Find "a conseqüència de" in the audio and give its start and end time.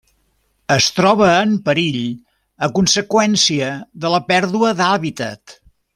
2.69-4.15